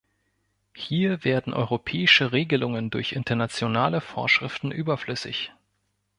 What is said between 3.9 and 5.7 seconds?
Vorschriften überflüssig.